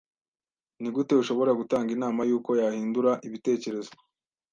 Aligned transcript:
Nigute 0.81 1.13
ushobora 1.21 1.51
gutanga 1.59 1.89
inama 1.95 2.21
yuko 2.29 2.51
yahindura 2.61 3.11
ibitekerezo? 3.27 3.91